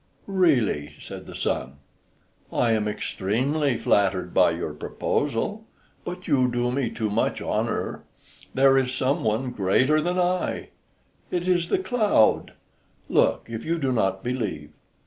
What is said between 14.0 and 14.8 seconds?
believe."...